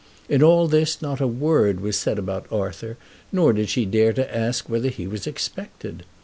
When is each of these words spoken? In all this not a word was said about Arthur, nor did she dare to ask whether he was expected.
In 0.27 0.41
all 0.41 0.67
this 0.67 0.99
not 0.99 1.21
a 1.21 1.27
word 1.27 1.79
was 1.79 1.95
said 1.95 2.17
about 2.17 2.51
Arthur, 2.51 2.97
nor 3.31 3.53
did 3.53 3.69
she 3.69 3.85
dare 3.85 4.13
to 4.13 4.35
ask 4.35 4.67
whether 4.67 4.89
he 4.89 5.05
was 5.05 5.27
expected. 5.27 6.05